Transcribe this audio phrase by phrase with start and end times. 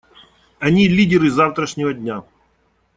[0.57, 2.23] Они— лидеры завтрашнего дня.